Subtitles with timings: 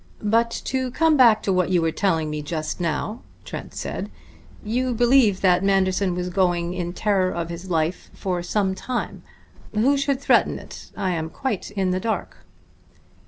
[0.23, 4.09] "But to come back to what you were telling me just now," Trent said.
[4.63, 9.21] "You believe that Manderson was going in terror of his life for some time.
[9.75, 10.89] Who should threaten it?
[10.97, 12.37] I am quite in the dark."